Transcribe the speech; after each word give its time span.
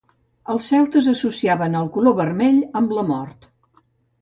Els 0.53 0.69
celtes 0.71 1.09
associaven 1.11 1.79
el 1.81 1.91
color 1.99 2.17
vermell 2.23 2.59
amb 2.81 2.99
la 3.01 3.05
mort. 3.15 3.51